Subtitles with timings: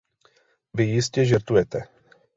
[0.73, 1.81] Vy jistě žertujete.